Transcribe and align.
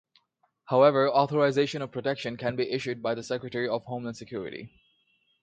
However, 0.65 1.07
authorization 1.11 1.83
of 1.83 1.91
protection 1.91 2.35
can 2.35 2.55
be 2.55 2.67
issued 2.71 3.03
by 3.03 3.13
the 3.13 3.21
Secretary 3.21 3.69
of 3.69 3.83
Homeland 3.85 4.17
Security. 4.17 4.71